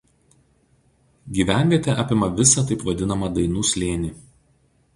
Gyvenvietė 1.37 1.93
apima 2.03 2.29
visą 2.41 2.65
taip 2.71 2.87
vadinamą 2.89 3.33
„Dainų 3.39 3.69
slėnį“. 3.73 4.13